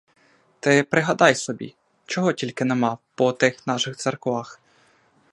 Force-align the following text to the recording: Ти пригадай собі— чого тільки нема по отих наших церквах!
Ти 0.59 0.83
пригадай 0.83 1.35
собі— 1.35 1.75
чого 2.05 2.33
тільки 2.33 2.65
нема 2.65 2.97
по 3.15 3.25
отих 3.25 3.67
наших 3.67 3.97
церквах! 3.97 4.59